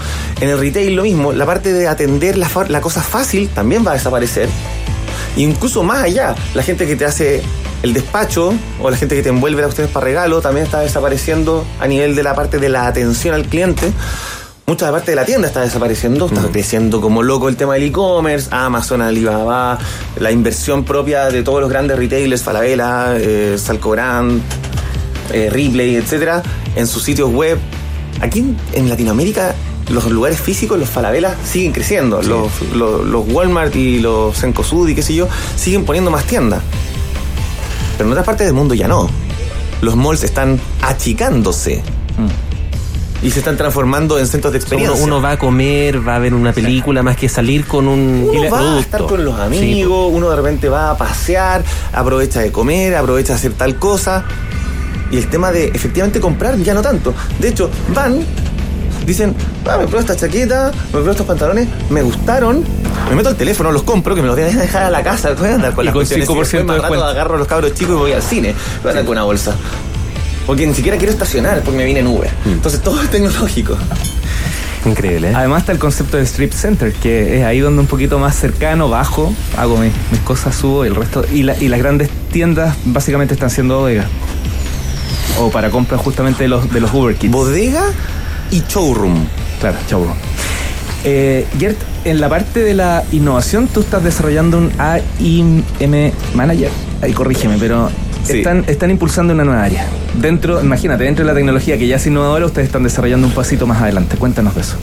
En 0.41 0.49
el 0.49 0.59
retail 0.59 0.95
lo 0.95 1.03
mismo. 1.03 1.33
La 1.33 1.47
parte 1.47 1.73
de 1.73 1.89
atender 1.89 2.37
la, 2.37 2.51
la 2.69 2.81
cosa 2.81 3.03
fácil 3.03 3.49
también 3.49 3.87
va 3.87 3.93
a 3.93 3.95
desaparecer. 3.95 4.49
Incluso 5.37 5.83
más 5.83 6.03
allá, 6.03 6.35
la 6.55 6.63
gente 6.63 6.87
que 6.87 6.97
te 6.97 7.05
hace 7.05 7.43
el 7.87 7.95
despacho 7.95 8.53
o 8.83 8.91
la 8.91 8.97
gente 8.97 9.15
que 9.15 9.23
te 9.23 9.29
envuelve 9.29 9.63
a 9.63 9.69
ustedes 9.69 9.89
para 9.89 10.05
regalo 10.05 10.41
también 10.41 10.67
está 10.67 10.81
desapareciendo 10.81 11.65
a 11.81 11.87
nivel 11.87 12.17
de 12.17 12.23
la 12.23 12.35
parte 12.35 12.59
de 12.59 12.69
la 12.69 12.87
atención 12.87 13.35
al 13.35 13.47
cliente. 13.47 13.93
Mucha 14.67 14.91
parte 14.91 15.13
de 15.13 15.17
la 15.17 15.25
tienda 15.25 15.47
está 15.47 15.61
desapareciendo, 15.61 16.27
está 16.27 16.43
creciendo 16.49 17.01
como 17.01 17.23
loco 17.23 17.49
el 17.49 17.57
tema 17.57 17.75
del 17.75 17.85
e-commerce, 17.85 18.49
Amazon, 18.51 19.01
Alibaba, 19.01 19.79
la 20.19 20.33
inversión 20.33 20.85
propia 20.85 21.27
de 21.27 21.45
todos 21.45 21.61
los 21.61 21.71
grandes 21.71 21.97
retailers, 21.97 22.43
Falabella, 22.43 23.17
eh, 23.17 23.57
Salcobrand, 23.57 24.43
eh, 25.33 25.49
Ripley, 25.53 25.95
etcétera, 25.95 26.43
en 26.75 26.89
sus 26.89 27.05
sitios 27.05 27.31
web. 27.31 27.59
Aquí 28.21 28.57
en 28.73 28.89
Latinoamérica 28.89 29.55
los 29.91 30.11
lugares 30.11 30.41
físicos, 30.41 30.79
los 30.79 30.89
falabelas, 30.89 31.37
siguen 31.45 31.73
creciendo. 31.73 32.21
Los, 32.23 32.51
los, 32.75 33.29
Walmart 33.29 33.75
y 33.77 34.01
los 34.01 34.37
Sencosud 34.37 34.89
y 34.89 34.95
qué 34.95 35.03
sé 35.03 35.15
yo, 35.15 35.29
siguen 35.57 35.85
poniendo 35.85 36.11
más 36.11 36.25
tiendas. 36.25 36.63
Pero 37.97 38.09
en 38.09 38.13
otras 38.13 38.27
partes 38.27 38.47
del 38.47 38.55
mundo 38.55 38.75
ya 38.75 38.89
no. 38.89 39.09
Los 39.81 39.97
malls 39.97 40.23
están 40.23 40.61
achicándose. 40.83 41.83
Y 43.23 43.31
se 43.31 43.39
están 43.39 43.57
transformando 43.57 44.19
en 44.19 44.27
centros 44.27 44.53
de 44.53 44.59
experiencia. 44.59 45.03
Uno, 45.03 45.21
va 45.21 45.33
a 45.33 45.39
comer, 45.39 46.07
va 46.07 46.17
a 46.17 46.19
ver 46.19 46.35
una 46.35 46.53
película, 46.53 47.03
más 47.03 47.17
que 47.17 47.29
salir 47.29 47.67
con 47.67 47.89
un 47.89 48.29
uno 48.31 48.51
va 48.51 48.77
a 48.77 48.81
estar 48.81 49.05
con 49.05 49.25
los 49.25 49.39
amigos, 49.41 50.11
uno 50.13 50.31
de 50.31 50.37
repente 50.37 50.69
va 50.69 50.91
a 50.91 50.97
pasear, 50.97 51.65
aprovecha 51.93 52.41
de 52.41 52.53
comer, 52.53 52.95
aprovecha 52.95 53.33
de 53.33 53.39
hacer 53.39 53.53
tal 53.55 53.77
cosa. 53.77 54.25
Y 55.11 55.17
el 55.17 55.29
tema 55.29 55.51
de 55.51 55.69
efectivamente 55.69 56.21
comprar 56.21 56.57
ya 56.59 56.75
no 56.75 56.83
tanto. 56.83 57.15
De 57.39 57.49
hecho, 57.49 57.71
van 57.95 58.25
dicen, 59.07 59.35
ah, 59.67 59.79
me 59.79 59.85
pruebo 59.87 60.01
esta 60.01 60.17
chaqueta, 60.17 60.73
me 60.87 60.91
pruebo 60.91 61.11
estos 61.13 61.27
pantalones, 61.27 61.69
me 61.91 62.03
gustaron, 62.03 62.65
me 63.11 63.17
meto 63.17 63.29
al 63.29 63.37
teléfono, 63.37 63.71
los 63.73 63.83
compro, 63.83 64.15
que 64.15 64.21
me 64.23 64.27
los 64.27 64.37
voy 64.37 64.45
a 64.45 64.49
dejar 64.49 64.83
a 64.85 64.91
la 64.91 65.03
casa, 65.03 65.33
voy 65.35 65.49
a 65.49 65.55
andar 65.55 65.75
con 65.75 65.85
y 65.85 65.87
las 65.87 65.93
con 65.93 66.01
cuestiones, 66.01 66.29
5% 66.29 66.31
y 66.31 66.37
más 66.37 66.49
de 66.51 66.63
rato 66.63 66.73
descuento. 66.83 67.05
agarro 67.07 67.35
a 67.35 67.39
los 67.39 67.47
cabros 67.49 67.75
chicos 67.75 67.95
y 67.95 67.99
voy 67.99 68.13
al 68.13 68.23
cine, 68.23 68.55
voy 68.83 68.89
a 68.89 68.91
andar 68.91 69.05
con 69.05 69.13
una 69.13 69.23
bolsa. 69.25 69.55
Porque 70.47 70.67
ni 70.67 70.75
siquiera 70.75 70.97
quiero 70.97 71.13
estacionar 71.13 71.61
porque 71.63 71.77
me 71.79 71.85
vine 71.85 72.01
en 72.01 72.07
Uber. 72.07 72.31
Mm. 72.45 72.51
Entonces 72.53 72.81
todo 72.81 73.03
es 73.03 73.11
tecnológico. 73.11 73.77
Increíble, 74.85 75.31
¿eh? 75.31 75.35
Además 75.35 75.63
está 75.63 75.73
el 75.73 75.81
concepto 75.81 76.17
de 76.17 76.23
strip 76.23 76.53
center, 76.53 76.93
que 76.93 77.39
es 77.39 77.45
ahí 77.45 77.59
donde 77.59 77.81
un 77.81 77.89
poquito 77.89 78.21
más 78.21 78.37
cercano, 78.37 78.89
bajo, 78.89 79.35
hago 79.57 79.77
mis, 79.79 79.91
mis 80.13 80.21
cosas, 80.21 80.55
subo 80.55 80.85
y 80.85 80.89
el 80.89 80.95
resto. 80.95 81.25
Y, 81.33 81.43
la- 81.43 81.57
y 81.61 81.67
las 81.67 81.81
grandes 81.81 82.09
tiendas 82.31 82.77
básicamente 82.85 83.35
están 83.35 83.51
siendo 83.51 83.81
bodegas. 83.81 84.07
O 85.41 85.51
para 85.51 85.71
compras 85.71 86.01
justamente 86.01 86.45
de 86.45 86.49
los, 86.49 86.73
de 86.73 86.81
los 86.81 86.95
Uber 86.95 87.17
Kits. 87.17 87.33
Bodega 87.33 87.83
y 88.53 88.63
showroom. 88.69 89.27
Claro, 89.61 89.77
chau. 89.89 90.07
Eh, 91.03 91.47
Gert, 91.59 91.79
en 92.07 92.21
la 92.21 92.29
parte 92.29 92.61
de 92.63 92.73
la 92.75 93.03
innovación, 93.13 93.67
tú 93.67 93.81
estás 93.81 94.03
desarrollando 94.05 94.59
un 94.59 94.71
AIM 94.79 95.63
Manager. 96.35 96.71
Ahí 97.03 97.13
corrígeme, 97.13 97.57
pero 97.59 97.91
Sí. 98.25 98.39
están, 98.39 98.65
están 98.67 98.91
impulsando 98.91 99.33
una 99.35 99.45
nueva 99.45 99.63
área. 99.65 99.87
Dentro, 100.15 100.61
imagínate, 100.63 101.05
dentro 101.05 101.25
de 101.25 101.31
la 101.33 101.35
tecnología 101.37 101.79
que 101.79 101.87
ya 101.87 101.97
es 101.97 102.07
innovadora, 102.07 102.47
ustedes 102.47 102.67
están 102.67 102.83
desarrollando 102.85 103.27
un 103.27 103.33
pasito 103.33 103.67
más 103.67 103.83
adelante. 103.83 104.17
Cuéntanos 104.17 104.55
de 104.55 104.61
eso. 104.63 104.77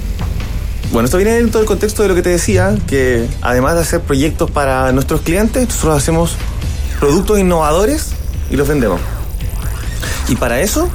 Bueno, 0.91 1.05
esto 1.05 1.17
viene 1.17 1.31
dentro 1.33 1.59
del 1.59 1.67
contexto 1.67 2.03
de 2.03 2.09
lo 2.09 2.15
que 2.15 2.21
te 2.21 2.29
decía, 2.29 2.75
que 2.87 3.25
además 3.41 3.75
de 3.75 3.81
hacer 3.81 4.01
proyectos 4.01 4.51
para 4.51 4.91
nuestros 4.91 5.21
clientes, 5.21 5.67
nosotros 5.67 5.97
hacemos 5.97 6.35
productos 6.99 7.39
innovadores 7.39 8.11
y 8.51 8.55
los 8.57 8.67
vendemos. 8.67 8.99
Y 10.29 10.35
para 10.35 10.61
eso 10.61 10.89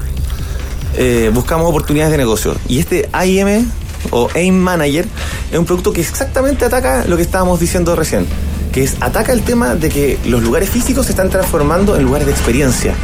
eh, 0.97 1.31
buscamos 1.35 1.69
oportunidades 1.69 2.13
de 2.13 2.19
negocio. 2.19 2.55
Y 2.69 2.79
este 2.79 3.09
AIM 3.13 3.67
o 4.11 4.29
AIM 4.35 4.55
Manager 4.55 5.07
es 5.51 5.59
un 5.59 5.65
producto 5.65 5.93
que 5.93 6.01
exactamente 6.01 6.65
ataca 6.65 7.05
lo 7.07 7.17
que 7.17 7.23
estábamos 7.23 7.61
diciendo 7.61 7.95
recién, 7.97 8.27
que 8.73 8.85
es 8.85 8.97
ataca 9.01 9.33
el 9.33 9.43
tema 9.43 9.75
de 9.75 9.89
que 9.89 10.19
los 10.27 10.43
lugares 10.43 10.71
físicos 10.71 11.07
se 11.07 11.13
están 11.13 11.31
transformando 11.31 11.97
en 11.97 12.03
lugares 12.03 12.27
de 12.27 12.33
experiencia. 12.33 12.95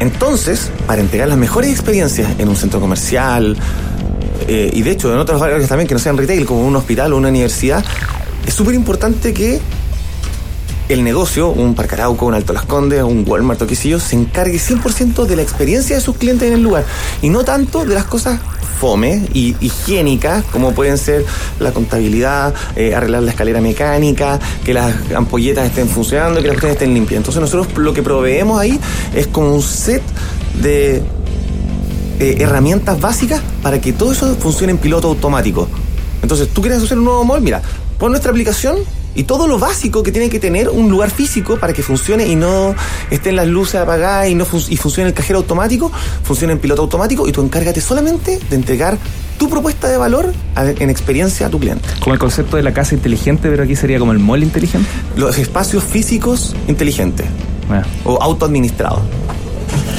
Entonces, 0.00 0.70
para 0.86 1.00
entregar 1.00 1.28
las 1.28 1.38
mejores 1.38 1.70
experiencias 1.70 2.28
en 2.38 2.48
un 2.48 2.56
centro 2.56 2.80
comercial, 2.80 3.56
eh, 4.48 4.70
y 4.72 4.82
de 4.82 4.90
hecho 4.90 5.12
en 5.12 5.18
otros 5.18 5.40
barrios 5.40 5.68
también 5.68 5.86
que 5.86 5.94
no 5.94 6.00
sean 6.00 6.16
retail, 6.16 6.44
como 6.44 6.66
un 6.66 6.76
hospital 6.76 7.12
o 7.12 7.16
una 7.16 7.28
universidad, 7.28 7.84
es 8.46 8.54
súper 8.54 8.74
importante 8.74 9.32
que 9.32 9.60
el 10.88 11.04
negocio, 11.04 11.48
un 11.48 11.74
Parque 11.74 11.94
Arauco, 11.94 12.26
un 12.26 12.34
Alto 12.34 12.52
Las 12.52 12.64
Condes, 12.64 13.02
un 13.02 13.24
Walmart 13.26 13.60
o 13.62 13.66
qué 13.66 13.76
sé 13.76 13.88
yo, 13.88 14.00
se 14.00 14.16
encargue 14.16 14.58
100% 14.58 15.24
de 15.26 15.36
la 15.36 15.42
experiencia 15.42 15.96
de 15.96 16.02
sus 16.02 16.16
clientes 16.16 16.48
en 16.48 16.54
el 16.54 16.62
lugar 16.62 16.84
y 17.22 17.30
no 17.30 17.44
tanto 17.44 17.84
de 17.84 17.94
las 17.94 18.04
cosas 18.04 18.40
fome 18.78 19.26
y 19.32 19.56
higiénicas 19.60 20.44
como 20.44 20.72
pueden 20.72 20.98
ser 20.98 21.24
la 21.60 21.72
contabilidad, 21.72 22.52
eh, 22.76 22.94
arreglar 22.94 23.22
la 23.22 23.30
escalera 23.30 23.60
mecánica, 23.60 24.38
que 24.64 24.74
las 24.74 24.94
ampolletas 25.14 25.66
estén 25.66 25.88
funcionando, 25.88 26.40
que 26.40 26.48
las 26.48 26.54
cuestiones 26.54 26.76
estén 26.76 26.94
limpias. 26.94 27.18
Entonces 27.18 27.40
nosotros 27.40 27.78
lo 27.78 27.94
que 27.94 28.02
proveemos 28.02 28.60
ahí 28.60 28.78
es 29.14 29.26
como 29.28 29.54
un 29.54 29.62
set 29.62 30.02
de 30.60 31.02
eh, 32.20 32.36
herramientas 32.38 33.00
básicas 33.00 33.40
para 33.62 33.80
que 33.80 33.92
todo 33.92 34.12
eso 34.12 34.34
funcione 34.36 34.72
en 34.72 34.78
piloto 34.78 35.08
automático. 35.08 35.68
Entonces, 36.22 36.48
tú 36.48 36.62
quieres 36.62 36.82
hacer 36.82 36.96
un 36.96 37.04
nuevo 37.04 37.24
mall, 37.24 37.42
mira, 37.42 37.60
pon 37.98 38.10
nuestra 38.10 38.30
aplicación 38.30 38.78
y 39.14 39.24
todo 39.24 39.46
lo 39.46 39.58
básico 39.58 40.02
que 40.02 40.12
tiene 40.12 40.28
que 40.30 40.40
tener 40.40 40.68
un 40.68 40.90
lugar 40.90 41.10
físico 41.10 41.56
para 41.58 41.72
que 41.72 41.82
funcione 41.82 42.26
y 42.26 42.36
no 42.36 42.74
estén 43.10 43.36
las 43.36 43.46
luces 43.46 43.76
apagadas 43.76 44.28
y 44.28 44.34
no 44.34 44.44
fun- 44.44 44.64
y 44.68 44.76
funcione 44.76 45.08
el 45.08 45.14
cajero 45.14 45.38
automático, 45.40 45.90
funcione 46.22 46.52
en 46.52 46.58
piloto 46.58 46.82
automático 46.82 47.28
y 47.28 47.32
tú 47.32 47.40
encárgate 47.42 47.80
solamente 47.80 48.38
de 48.50 48.56
entregar 48.56 48.98
tu 49.38 49.48
propuesta 49.48 49.88
de 49.88 49.96
valor 49.96 50.32
a- 50.54 50.64
en 50.70 50.90
experiencia 50.90 51.46
a 51.46 51.50
tu 51.50 51.58
cliente. 51.58 51.88
Como 52.00 52.14
el 52.14 52.18
concepto 52.20 52.56
de 52.56 52.62
la 52.62 52.72
casa 52.72 52.94
inteligente, 52.94 53.48
pero 53.50 53.62
aquí 53.64 53.76
sería 53.76 53.98
como 53.98 54.12
el 54.12 54.18
mall 54.18 54.42
inteligente. 54.42 54.88
Los 55.16 55.38
espacios 55.38 55.82
físicos 55.84 56.54
inteligentes 56.68 57.26
Ah. 57.70 57.82
o 58.04 58.20
autoadministrados. 58.22 59.00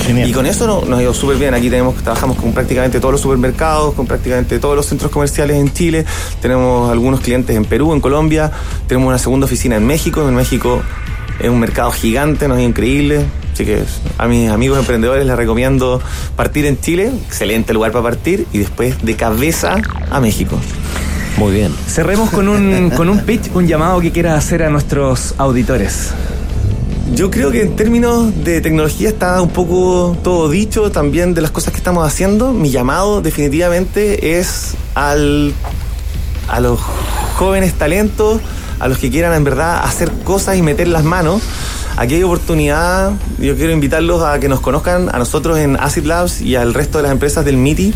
Genial. 0.05 0.29
Y 0.29 0.33
con 0.33 0.45
eso 0.45 0.67
no- 0.67 0.81
nos 0.85 0.99
ha 0.99 1.01
ido 1.01 1.13
súper 1.13 1.37
bien. 1.37 1.53
Aquí 1.53 1.69
tenemos, 1.69 1.95
trabajamos 1.95 2.37
con 2.37 2.53
prácticamente 2.53 2.99
todos 2.99 3.13
los 3.13 3.21
supermercados, 3.21 3.93
con 3.93 4.05
prácticamente 4.05 4.59
todos 4.59 4.75
los 4.75 4.85
centros 4.85 5.11
comerciales 5.11 5.57
en 5.57 5.73
Chile. 5.73 6.05
Tenemos 6.41 6.91
algunos 6.91 7.19
clientes 7.21 7.55
en 7.55 7.65
Perú, 7.65 7.93
en 7.93 8.01
Colombia. 8.01 8.51
Tenemos 8.87 9.07
una 9.07 9.17
segunda 9.17 9.45
oficina 9.45 9.75
en 9.77 9.85
México. 9.87 10.27
En 10.27 10.35
México 10.35 10.81
es 11.39 11.49
un 11.49 11.59
mercado 11.59 11.91
gigante, 11.91 12.47
nos 12.47 12.59
es 12.59 12.65
increíble. 12.65 13.25
Así 13.53 13.65
que 13.65 13.83
a 14.17 14.27
mis 14.27 14.49
amigos 14.49 14.77
emprendedores 14.79 15.25
les 15.25 15.35
recomiendo 15.35 16.01
partir 16.35 16.65
en 16.65 16.79
Chile. 16.79 17.11
Excelente 17.27 17.73
lugar 17.73 17.91
para 17.91 18.03
partir. 18.03 18.45
Y 18.53 18.59
después 18.59 19.01
de 19.03 19.15
cabeza 19.15 19.77
a 20.11 20.19
México. 20.19 20.57
Muy 21.37 21.53
bien. 21.53 21.73
Cerremos 21.87 22.29
con 22.29 22.47
un, 22.47 22.91
con 22.91 23.09
un 23.09 23.19
pitch, 23.21 23.49
un 23.53 23.67
llamado 23.67 23.99
que 24.01 24.11
quieras 24.11 24.37
hacer 24.37 24.63
a 24.63 24.69
nuestros 24.69 25.33
auditores. 25.37 26.11
Yo 27.13 27.29
creo 27.29 27.51
que 27.51 27.61
en 27.61 27.75
términos 27.75 28.43
de 28.43 28.61
tecnología 28.61 29.09
está 29.09 29.39
un 29.39 29.49
poco 29.49 30.17
todo 30.23 30.49
dicho 30.49 30.91
también 30.91 31.35
de 31.35 31.41
las 31.41 31.51
cosas 31.51 31.71
que 31.71 31.77
estamos 31.77 32.05
haciendo. 32.05 32.51
Mi 32.51 32.71
llamado 32.71 33.21
definitivamente 33.21 34.39
es 34.39 34.73
al, 34.95 35.53
a 36.49 36.59
los 36.59 36.79
jóvenes 37.37 37.75
talentos, 37.75 38.41
a 38.79 38.87
los 38.87 38.97
que 38.97 39.11
quieran 39.11 39.33
en 39.33 39.43
verdad 39.43 39.83
hacer 39.83 40.11
cosas 40.23 40.57
y 40.57 40.63
meter 40.63 40.87
las 40.87 41.03
manos. 41.03 41.43
Aquí 41.95 42.15
hay 42.15 42.23
oportunidad, 42.23 43.11
yo 43.37 43.55
quiero 43.55 43.71
invitarlos 43.71 44.23
a 44.23 44.39
que 44.39 44.49
nos 44.49 44.59
conozcan 44.59 45.07
a 45.13 45.19
nosotros 45.19 45.59
en 45.59 45.77
Acid 45.77 46.05
Labs 46.05 46.41
y 46.41 46.55
al 46.55 46.73
resto 46.73 46.97
de 46.97 47.03
las 47.03 47.11
empresas 47.11 47.45
del 47.45 47.57
MITI 47.57 47.93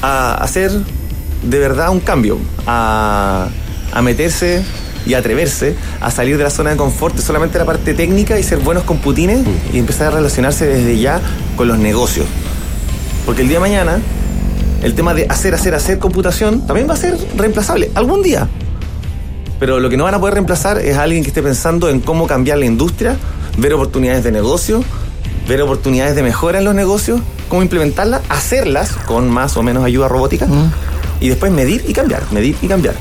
a 0.00 0.34
hacer 0.34 0.72
de 1.42 1.58
verdad 1.58 1.90
un 1.90 2.00
cambio, 2.00 2.38
a, 2.66 3.48
a 3.92 4.02
meterse 4.02 4.64
y 5.06 5.14
atreverse 5.14 5.76
a 6.00 6.10
salir 6.10 6.36
de 6.38 6.44
la 6.44 6.50
zona 6.50 6.70
de 6.70 6.76
confort 6.76 7.16
de 7.16 7.22
solamente 7.22 7.58
la 7.58 7.64
parte 7.64 7.94
técnica 7.94 8.38
y 8.38 8.42
ser 8.42 8.58
buenos 8.58 8.84
computines 8.84 9.46
y 9.72 9.78
empezar 9.78 10.08
a 10.08 10.10
relacionarse 10.16 10.66
desde 10.66 10.98
ya 10.98 11.20
con 11.56 11.68
los 11.68 11.78
negocios. 11.78 12.26
Porque 13.26 13.42
el 13.42 13.48
día 13.48 13.58
de 13.58 13.62
mañana, 13.62 13.98
el 14.82 14.94
tema 14.94 15.14
de 15.14 15.26
hacer, 15.28 15.54
hacer, 15.54 15.74
hacer 15.74 15.98
computación 15.98 16.66
también 16.66 16.88
va 16.88 16.94
a 16.94 16.98
ser 16.98 17.16
reemplazable 17.36 17.90
algún 17.94 18.22
día. 18.22 18.48
Pero 19.58 19.80
lo 19.80 19.88
que 19.88 19.96
no 19.96 20.04
van 20.04 20.14
a 20.14 20.20
poder 20.20 20.34
reemplazar 20.34 20.78
es 20.78 20.96
a 20.96 21.02
alguien 21.02 21.22
que 21.22 21.28
esté 21.28 21.42
pensando 21.42 21.88
en 21.88 22.00
cómo 22.00 22.26
cambiar 22.26 22.58
la 22.58 22.66
industria, 22.66 23.16
ver 23.56 23.72
oportunidades 23.72 24.24
de 24.24 24.32
negocio, 24.32 24.84
ver 25.48 25.62
oportunidades 25.62 26.16
de 26.16 26.22
mejora 26.22 26.58
en 26.58 26.64
los 26.64 26.74
negocios, 26.74 27.20
cómo 27.48 27.62
implementarlas, 27.62 28.22
hacerlas 28.28 28.92
con 29.06 29.30
más 29.30 29.56
o 29.56 29.62
menos 29.62 29.84
ayuda 29.84 30.08
robótica 30.08 30.46
y 31.20 31.28
después 31.28 31.52
medir 31.52 31.84
y 31.86 31.92
cambiar, 31.92 32.22
medir 32.32 32.56
y 32.60 32.68
cambiar. 32.68 32.94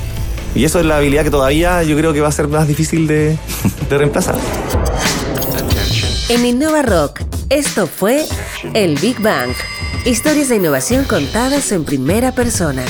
Y 0.55 0.65
eso 0.65 0.79
es 0.79 0.85
la 0.85 0.97
habilidad 0.97 1.23
que 1.23 1.31
todavía 1.31 1.83
yo 1.83 1.97
creo 1.97 2.13
que 2.13 2.21
va 2.21 2.27
a 2.27 2.31
ser 2.31 2.47
más 2.47 2.67
difícil 2.67 3.07
de, 3.07 3.37
de 3.89 3.97
reemplazar. 3.97 4.35
En 6.29 6.45
Innova 6.45 6.81
Rock, 6.81 7.21
esto 7.49 7.87
fue 7.87 8.25
El 8.73 8.95
Big 8.99 9.19
Bang. 9.19 9.51
Historias 10.05 10.49
de 10.49 10.57
innovación 10.57 11.05
contadas 11.05 11.71
en 11.71 11.85
primera 11.85 12.33
persona. 12.33 12.83